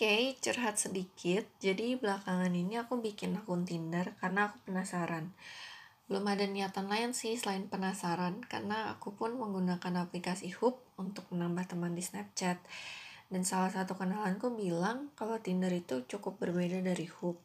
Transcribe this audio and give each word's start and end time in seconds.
Oke, 0.00 0.32
curhat 0.40 0.80
sedikit. 0.80 1.44
Jadi 1.60 1.92
belakangan 1.92 2.48
ini 2.56 2.80
aku 2.80 3.04
bikin 3.04 3.36
akun 3.36 3.68
Tinder 3.68 4.16
karena 4.16 4.48
aku 4.48 4.56
penasaran. 4.64 5.28
Belum 6.08 6.24
ada 6.24 6.48
niatan 6.48 6.88
lain 6.88 7.12
sih 7.12 7.36
selain 7.36 7.68
penasaran 7.68 8.40
karena 8.48 8.96
aku 8.96 9.12
pun 9.12 9.36
menggunakan 9.36 10.08
aplikasi 10.08 10.56
Hoop 10.56 10.80
untuk 10.96 11.28
menambah 11.28 11.76
teman 11.76 11.92
di 11.92 12.00
Snapchat. 12.00 12.56
Dan 13.28 13.44
salah 13.44 13.68
satu 13.68 13.92
kenalanku 13.92 14.48
bilang 14.56 15.12
kalau 15.20 15.36
Tinder 15.36 15.68
itu 15.68 16.00
cukup 16.08 16.40
berbeda 16.40 16.80
dari 16.80 17.04
Hoop. 17.20 17.36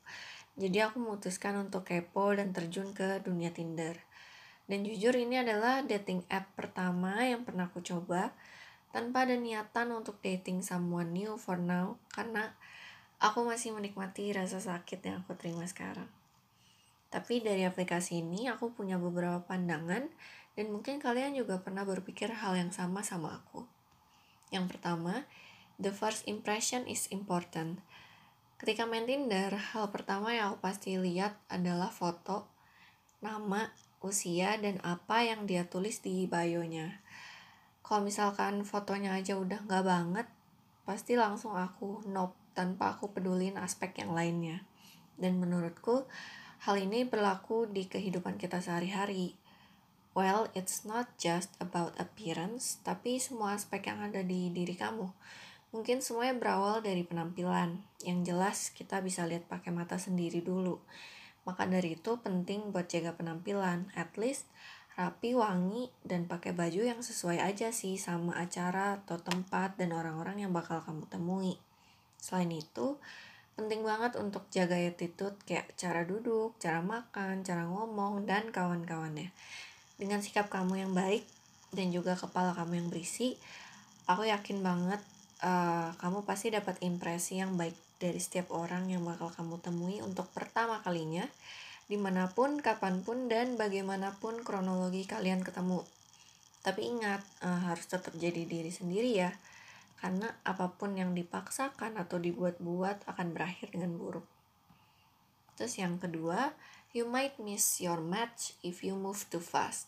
Jadi 0.55 0.79
aku 0.79 1.03
memutuskan 1.03 1.59
untuk 1.59 1.83
kepo 1.83 2.39
dan 2.39 2.55
terjun 2.55 2.95
ke 2.95 3.19
dunia 3.19 3.51
Tinder. 3.51 3.99
Dan 4.63 4.87
jujur 4.87 5.11
ini 5.11 5.43
adalah 5.43 5.83
dating 5.83 6.23
app 6.31 6.55
pertama 6.55 7.19
yang 7.19 7.43
pernah 7.43 7.67
aku 7.67 7.83
coba 7.83 8.31
tanpa 8.95 9.27
ada 9.27 9.35
niatan 9.35 9.91
untuk 9.91 10.23
dating 10.23 10.63
someone 10.63 11.11
new 11.11 11.35
for 11.35 11.59
now 11.59 11.99
karena 12.15 12.55
aku 13.19 13.43
masih 13.43 13.75
menikmati 13.75 14.31
rasa 14.31 14.63
sakit 14.63 15.03
yang 15.03 15.19
aku 15.19 15.35
terima 15.35 15.67
sekarang. 15.67 16.07
Tapi 17.11 17.43
dari 17.43 17.67
aplikasi 17.67 18.23
ini 18.23 18.47
aku 18.47 18.71
punya 18.71 18.95
beberapa 18.95 19.43
pandangan 19.43 20.07
dan 20.55 20.65
mungkin 20.71 21.03
kalian 21.03 21.35
juga 21.35 21.59
pernah 21.59 21.83
berpikir 21.83 22.31
hal 22.39 22.55
yang 22.55 22.71
sama 22.71 23.03
sama 23.03 23.43
aku. 23.43 23.67
Yang 24.55 24.79
pertama, 24.79 25.27
the 25.75 25.91
first 25.91 26.23
impression 26.23 26.87
is 26.87 27.11
important. 27.11 27.83
Ketika 28.55 28.87
main 28.87 29.03
Tinder, 29.03 29.51
hal 29.75 29.91
pertama 29.91 30.31
yang 30.31 30.55
aku 30.55 30.63
pasti 30.63 30.95
lihat 30.95 31.35
adalah 31.51 31.91
foto, 31.91 32.47
nama, 33.19 33.75
usia, 33.99 34.55
dan 34.55 34.79
apa 34.87 35.27
yang 35.27 35.43
dia 35.43 35.67
tulis 35.67 35.99
di 35.99 36.23
bio-nya 36.31 37.03
kalau 37.85 38.01
misalkan 38.01 38.65
fotonya 38.65 39.13
aja 39.13 39.37
udah 39.37 39.61
nggak 39.69 39.85
banget 39.85 40.27
pasti 40.89 41.13
langsung 41.13 41.53
aku 41.53 42.01
nope 42.09 42.33
tanpa 42.57 42.97
aku 42.97 43.11
pedulin 43.11 43.59
aspek 43.61 44.01
yang 44.01 44.15
lainnya. 44.15 44.63
Dan 45.19 45.37
menurutku 45.37 46.07
hal 46.65 46.75
ini 46.79 47.05
berlaku 47.05 47.69
di 47.69 47.85
kehidupan 47.85 48.41
kita 48.41 48.63
sehari-hari. 48.63 49.37
Well 50.15 50.47
it's 50.55 50.87
not 50.87 51.11
just 51.19 51.51
about 51.59 51.93
appearance 51.99 52.79
tapi 52.81 53.19
semua 53.19 53.53
aspek 53.53 53.91
yang 53.91 54.01
ada 54.01 54.23
di 54.23 54.49
diri 54.49 54.73
kamu. 54.73 55.11
Mungkin 55.75 55.99
semuanya 55.99 56.39
berawal 56.39 56.79
dari 56.79 57.03
penampilan. 57.03 57.83
Yang 58.01 58.19
jelas 58.31 58.57
kita 58.71 59.03
bisa 59.03 59.27
lihat 59.27 59.51
pakai 59.51 59.75
mata 59.75 59.99
sendiri 59.99 60.39
dulu. 60.39 60.79
Maka 61.43 61.67
dari 61.67 61.99
itu 61.99 62.15
penting 62.23 62.71
buat 62.71 62.87
jaga 62.87 63.13
penampilan. 63.13 63.91
At 63.91 64.15
least 64.15 64.47
rapi, 64.95 65.35
wangi, 65.35 65.91
dan 66.07 66.23
pakai 66.23 66.55
baju 66.55 66.81
yang 66.87 67.03
sesuai 67.03 67.43
aja 67.43 67.75
sih 67.75 67.99
sama 67.99 68.39
acara 68.39 69.03
atau 69.03 69.19
tempat 69.19 69.75
dan 69.75 69.91
orang-orang 69.91 70.47
yang 70.47 70.55
bakal 70.55 70.79
kamu 70.79 71.03
temui. 71.11 71.59
Selain 72.15 72.47
itu, 72.47 72.95
penting 73.59 73.83
banget 73.83 74.15
untuk 74.15 74.47
jaga 74.51 74.79
attitude 74.79 75.35
kayak 75.43 75.75
cara 75.75 76.07
duduk, 76.07 76.55
cara 76.63 76.79
makan, 76.79 77.43
cara 77.43 77.67
ngomong, 77.67 78.23
dan 78.23 78.55
kawan-kawannya. 78.55 79.35
Dengan 79.99 80.23
sikap 80.23 80.47
kamu 80.47 80.87
yang 80.87 80.91
baik 80.95 81.27
dan 81.75 81.91
juga 81.91 82.15
kepala 82.15 82.55
kamu 82.55 82.79
yang 82.79 82.87
berisi, 82.87 83.35
aku 84.07 84.31
yakin 84.31 84.63
banget 84.63 85.03
uh, 85.43 85.91
kamu 85.99 86.23
pasti 86.23 86.55
dapat 86.55 86.79
impresi 86.79 87.43
yang 87.43 87.59
baik 87.59 87.75
dari 87.99 88.19
setiap 88.19 88.51
orang 88.51 88.91
yang 88.91 89.03
bakal 89.03 89.31
kamu 89.31 89.59
temui 89.63 89.99
untuk 90.03 90.27
pertama 90.35 90.83
kalinya 90.83 91.23
di 91.85 91.97
mana 92.01 92.31
pun, 92.33 92.57
kapan 92.61 93.05
pun, 93.05 93.29
dan 93.29 93.57
bagaimanapun 93.57 94.41
kronologi 94.41 95.05
kalian 95.05 95.45
ketemu. 95.45 95.85
Tapi 96.65 96.81
ingat, 96.81 97.21
uh, 97.45 97.69
harus 97.69 97.85
tetap 97.85 98.17
jadi 98.17 98.41
diri 98.45 98.73
sendiri 98.73 99.13
ya, 99.13 99.31
karena 100.01 100.33
apa 100.41 100.73
pun 100.73 100.97
yang 100.97 101.13
dipaksakan 101.13 101.97
atau 102.01 102.17
dibuat-buat 102.17 103.05
akan 103.05 103.27
berakhir 103.33 103.73
dengan 103.73 103.97
buruk. 103.97 104.25
Terus 105.55 105.79
yang 105.79 106.01
kedua, 106.01 106.51
you 106.91 107.07
might 107.07 107.37
miss 107.39 107.79
your 107.79 108.03
match 108.03 108.57
if 108.65 108.83
you 108.83 108.97
move 108.97 109.23
too 109.31 109.39
fast. 109.39 109.87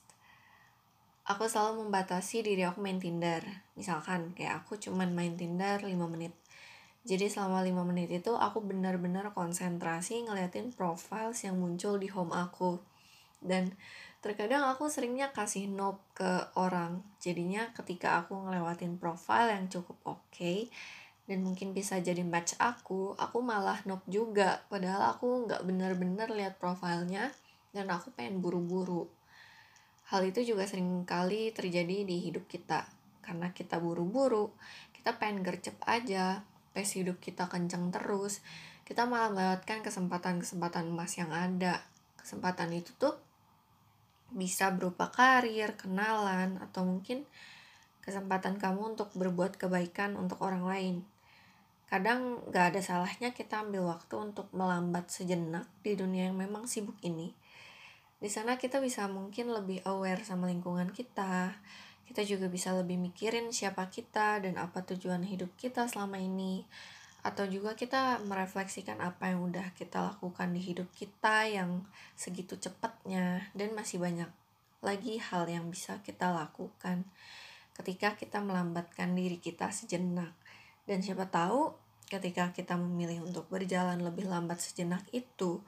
Aku 1.27 1.51
selalu 1.51 1.83
membatasi 1.83 2.39
diri 2.39 2.63
aku 2.63 2.79
main 2.79 3.03
Tinder. 3.03 3.43
Misalkan 3.75 4.31
kayak 4.31 4.63
aku 4.63 4.79
cuman 4.79 5.11
main 5.11 5.35
Tinder 5.35 5.83
5 5.83 5.91
menit 6.07 6.31
jadi 7.07 7.31
selama 7.31 7.63
5 7.63 7.87
menit 7.87 8.11
itu 8.11 8.35
aku 8.35 8.59
benar-benar 8.59 9.31
konsentrasi 9.31 10.27
ngeliatin 10.27 10.75
profiles 10.75 11.39
yang 11.47 11.55
muncul 11.55 11.95
di 11.95 12.11
home 12.11 12.35
aku. 12.35 12.83
Dan 13.39 13.71
terkadang 14.19 14.67
aku 14.67 14.91
seringnya 14.91 15.31
kasih 15.31 15.71
nope 15.71 16.03
ke 16.11 16.51
orang. 16.59 16.99
Jadinya 17.23 17.71
ketika 17.71 18.19
aku 18.19 18.35
ngelewatin 18.35 18.99
profile 18.99 19.55
yang 19.55 19.71
cukup 19.71 19.95
oke 20.03 20.19
okay, 20.27 20.67
dan 21.31 21.47
mungkin 21.47 21.71
bisa 21.71 21.95
jadi 22.03 22.27
match 22.27 22.59
aku, 22.59 23.15
aku 23.15 23.39
malah 23.39 23.79
nope 23.87 24.03
juga. 24.11 24.67
Padahal 24.67 25.15
aku 25.15 25.47
nggak 25.47 25.63
benar-benar 25.63 26.27
lihat 26.35 26.59
profilnya 26.59 27.31
dan 27.71 27.87
aku 27.87 28.11
pengen 28.19 28.43
buru-buru. 28.43 29.07
Hal 30.11 30.27
itu 30.27 30.43
juga 30.43 30.67
sering 30.67 31.07
kali 31.07 31.55
terjadi 31.55 32.03
di 32.03 32.19
hidup 32.19 32.51
kita. 32.51 32.83
Karena 33.23 33.55
kita 33.55 33.79
buru-buru, 33.79 34.51
kita 34.91 35.15
pengen 35.15 35.43
gercep 35.43 35.75
aja, 35.87 36.43
pace 36.77 37.01
hidup 37.01 37.17
kita 37.17 37.49
kenceng 37.49 37.89
terus, 37.89 38.45
kita 38.85 39.09
malah 39.09 39.33
melewatkan 39.33 39.81
kesempatan-kesempatan 39.81 40.93
emas 40.93 41.17
yang 41.17 41.33
ada. 41.33 41.81
Kesempatan 42.21 42.69
itu 42.77 42.93
tuh 43.01 43.17
bisa 44.29 44.69
berupa 44.69 45.09
karir, 45.09 45.73
kenalan, 45.73 46.61
atau 46.61 46.85
mungkin 46.85 47.25
kesempatan 48.05 48.61
kamu 48.61 48.93
untuk 48.93 49.09
berbuat 49.17 49.57
kebaikan 49.57 50.13
untuk 50.13 50.37
orang 50.45 50.69
lain. 50.69 50.95
Kadang 51.89 52.45
gak 52.53 52.77
ada 52.77 52.81
salahnya 52.85 53.33
kita 53.33 53.65
ambil 53.65 53.89
waktu 53.89 54.13
untuk 54.21 54.53
melambat 54.53 55.09
sejenak 55.09 55.65
di 55.81 55.97
dunia 55.97 56.29
yang 56.29 56.37
memang 56.37 56.69
sibuk 56.69 57.01
ini. 57.01 57.33
Di 58.21 58.29
sana 58.29 58.61
kita 58.61 58.77
bisa 58.77 59.09
mungkin 59.09 59.49
lebih 59.49 59.81
aware 59.89 60.21
sama 60.21 60.45
lingkungan 60.51 60.93
kita, 60.93 61.57
kita 62.07 62.23
juga 62.23 62.47
bisa 62.47 62.71
lebih 62.71 62.95
mikirin 62.95 63.51
siapa 63.51 63.91
kita 63.91 64.39
dan 64.39 64.55
apa 64.55 64.81
tujuan 64.87 65.27
hidup 65.27 65.51
kita 65.59 65.85
selama 65.91 66.17
ini. 66.17 66.63
Atau 67.21 67.43
juga 67.51 67.75
kita 67.75 68.23
merefleksikan 68.23 69.03
apa 69.03 69.35
yang 69.35 69.43
udah 69.43 69.75
kita 69.75 69.99
lakukan 69.99 70.55
di 70.55 70.63
hidup 70.63 70.87
kita 70.95 71.43
yang 71.43 71.83
segitu 72.15 72.55
cepatnya 72.55 73.51
dan 73.51 73.75
masih 73.75 73.99
banyak 73.99 74.31
lagi 74.79 75.19
hal 75.19 75.51
yang 75.51 75.67
bisa 75.67 75.99
kita 76.07 76.31
lakukan 76.31 77.03
ketika 77.75 78.15
kita 78.15 78.39
melambatkan 78.39 79.11
diri 79.11 79.37
kita 79.43 79.67
sejenak. 79.75 80.31
Dan 80.87 81.03
siapa 81.03 81.27
tahu 81.27 81.75
ketika 82.07 82.55
kita 82.55 82.79
memilih 82.79 83.27
untuk 83.27 83.51
berjalan 83.51 83.99
lebih 83.99 84.31
lambat 84.31 84.63
sejenak 84.63 85.03
itu 85.11 85.59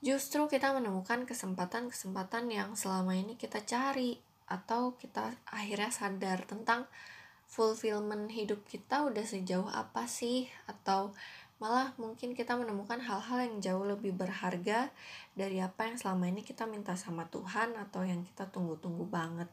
justru 0.00 0.48
kita 0.48 0.72
menemukan 0.72 1.28
kesempatan-kesempatan 1.28 2.48
yang 2.48 2.72
selama 2.72 3.12
ini 3.12 3.36
kita 3.36 3.60
cari 3.66 4.16
atau 4.48 4.96
kita 4.96 5.36
akhirnya 5.48 5.92
sadar 5.92 6.48
tentang 6.48 6.88
fulfillment 7.48 8.28
hidup 8.28 8.60
kita 8.68 9.08
udah 9.08 9.24
sejauh 9.24 9.68
apa 9.72 10.04
sih 10.04 10.52
atau 10.68 11.16
malah 11.58 11.90
mungkin 11.98 12.38
kita 12.38 12.54
menemukan 12.54 13.02
hal-hal 13.02 13.38
yang 13.42 13.56
jauh 13.58 13.82
lebih 13.82 14.14
berharga 14.14 14.94
dari 15.34 15.58
apa 15.58 15.90
yang 15.90 15.96
selama 15.98 16.30
ini 16.30 16.46
kita 16.46 16.68
minta 16.70 16.94
sama 16.94 17.26
Tuhan 17.26 17.74
atau 17.74 18.06
yang 18.06 18.22
kita 18.22 18.46
tunggu-tunggu 18.46 19.08
banget. 19.10 19.50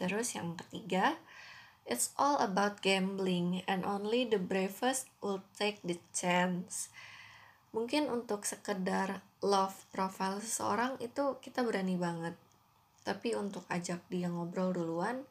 Terus 0.00 0.32
yang 0.32 0.56
ketiga, 0.56 1.20
it's 1.84 2.16
all 2.16 2.40
about 2.40 2.80
gambling 2.80 3.60
and 3.68 3.84
only 3.84 4.24
the 4.24 4.40
bravest 4.40 5.12
will 5.20 5.44
take 5.60 5.84
the 5.84 6.00
chance. 6.16 6.88
Mungkin 7.76 8.08
untuk 8.08 8.48
sekedar 8.48 9.20
love 9.44 9.84
profile 9.92 10.40
seseorang 10.40 10.96
itu 11.04 11.36
kita 11.44 11.60
berani 11.60 12.00
banget 12.00 12.45
tapi 13.06 13.38
untuk 13.38 13.62
ajak 13.70 14.02
dia 14.10 14.26
ngobrol 14.26 14.74
duluan, 14.74 15.22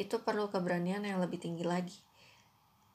itu 0.00 0.24
perlu 0.24 0.48
keberanian 0.48 1.04
yang 1.04 1.20
lebih 1.20 1.36
tinggi 1.36 1.60
lagi. 1.60 2.00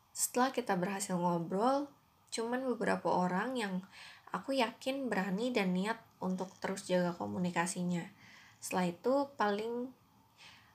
Setelah 0.10 0.50
kita 0.50 0.74
berhasil 0.74 1.14
ngobrol, 1.14 1.86
cuman 2.34 2.66
beberapa 2.74 3.14
orang 3.14 3.54
yang 3.54 3.86
aku 4.34 4.58
yakin 4.58 5.14
berani 5.14 5.54
dan 5.54 5.78
niat 5.78 6.02
untuk 6.18 6.50
terus 6.58 6.90
jaga 6.90 7.14
komunikasinya. 7.14 8.10
Setelah 8.58 8.90
itu 8.90 9.14
paling 9.38 9.94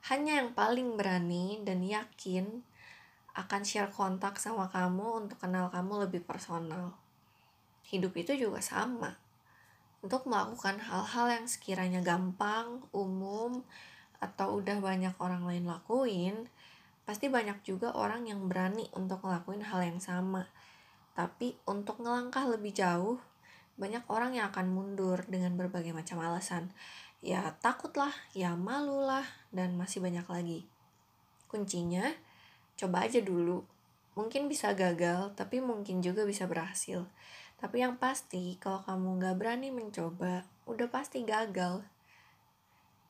hanya 0.07 0.39
yang 0.39 0.55
paling 0.55 0.95
berani 0.95 1.59
dan 1.67 1.83
yakin 1.83 2.63
akan 3.35 3.61
share 3.67 3.91
kontak 3.91 4.39
sama 4.39 4.71
kamu 4.71 5.27
untuk 5.27 5.43
kenal 5.43 5.67
kamu 5.67 6.07
lebih 6.07 6.23
personal. 6.23 6.95
Hidup 7.83 8.15
itu 8.15 8.31
juga 8.39 8.63
sama 8.63 9.24
untuk 10.05 10.29
melakukan 10.29 10.77
hal-hal 10.77 11.33
yang 11.33 11.45
sekiranya 11.49 11.97
gampang, 12.05 12.85
umum, 12.93 13.65
atau 14.21 14.61
udah 14.61 14.77
banyak 14.77 15.17
orang 15.17 15.49
lain 15.49 15.65
lakuin, 15.65 16.45
pasti 17.09 17.25
banyak 17.25 17.65
juga 17.65 17.89
orang 17.97 18.29
yang 18.29 18.45
berani 18.45 18.85
untuk 18.93 19.25
ngelakuin 19.25 19.65
hal 19.65 19.81
yang 19.81 19.97
sama. 19.97 20.45
Tapi 21.17 21.57
untuk 21.65 22.05
ngelangkah 22.05 22.45
lebih 22.45 22.69
jauh, 22.77 23.17
banyak 23.81 24.05
orang 24.05 24.37
yang 24.37 24.53
akan 24.53 24.69
mundur 24.69 25.25
dengan 25.25 25.57
berbagai 25.57 25.89
macam 25.89 26.21
alasan. 26.21 26.69
Ya 27.25 27.57
takutlah, 27.65 28.13
ya 28.37 28.53
malulah, 28.53 29.25
dan 29.49 29.73
masih 29.73 30.05
banyak 30.05 30.29
lagi. 30.29 30.59
Kuncinya, 31.49 32.13
coba 32.77 33.09
aja 33.09 33.25
dulu. 33.25 33.65
mungkin 34.15 34.47
bisa 34.47 34.71
gagal, 34.71 35.35
tapi 35.35 35.59
mungkin 35.59 35.99
juga 35.99 36.23
bisa 36.23 36.47
berhasil. 36.47 37.03
Tapi 37.65 37.81
yang 37.81 37.97
pasti, 37.97 38.61
kalau 38.61 38.85
kamu 38.85 39.25
gak 39.25 39.41
berani 39.41 39.73
mencoba, 39.73 40.45
udah 40.69 40.85
pasti 40.85 41.25
gagal. 41.25 41.81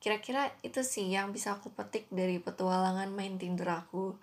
Kira-kira 0.00 0.48
itu 0.64 0.80
sih 0.80 1.12
yang 1.12 1.28
bisa 1.28 1.60
aku 1.60 1.68
petik 1.76 2.08
dari 2.08 2.40
petualangan 2.40 3.12
main 3.12 3.36
Tinder 3.36 3.68
aku. 3.68 4.16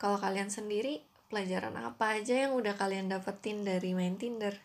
Kalau 0.00 0.16
kalian 0.16 0.48
sendiri, 0.48 1.04
pelajaran 1.28 1.76
apa 1.76 2.16
aja 2.16 2.48
yang 2.48 2.56
udah 2.56 2.72
kalian 2.72 3.12
dapetin 3.12 3.68
dari 3.68 3.92
main 3.92 4.16
Tinder? 4.16 4.56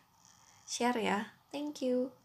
Share 0.63 1.03
ya. 1.03 1.35
Thank 1.51 1.83
you. 1.83 2.15